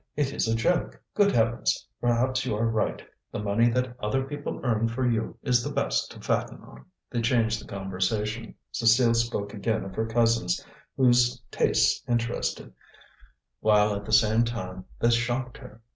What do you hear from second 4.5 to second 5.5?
earn for you